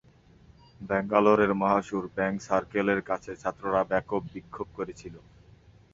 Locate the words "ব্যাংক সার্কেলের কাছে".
2.15-3.31